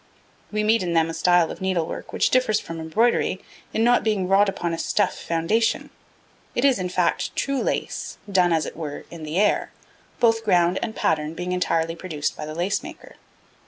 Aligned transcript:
We 0.51 0.63
meet 0.63 0.81
in 0.81 0.93
them 0.93 1.05
with 1.05 1.15
a 1.15 1.19
style 1.19 1.51
of 1.51 1.61
needle 1.61 1.85
work 1.85 2.11
which 2.11 2.31
differs 2.31 2.59
from 2.59 2.79
embroidery 2.79 3.39
in 3.71 3.83
not 3.83 4.03
being 4.03 4.27
wrought 4.27 4.49
upon 4.49 4.73
a 4.73 4.79
stuff 4.79 5.13
foundation. 5.15 5.91
It 6.55 6.65
is, 6.65 6.79
in 6.79 6.89
fact, 6.89 7.35
true 7.35 7.61
lace, 7.61 8.17
done, 8.27 8.51
as 8.51 8.65
it 8.65 8.75
were, 8.75 9.05
'in 9.11 9.21
the 9.21 9.37
air,' 9.37 9.71
both 10.19 10.43
ground 10.43 10.79
and 10.81 10.95
pattern 10.95 11.35
being 11.35 11.51
entirely 11.51 11.95
produced 11.95 12.35
by 12.35 12.47
the 12.47 12.55
lace 12.55 12.81
maker. 12.81 13.17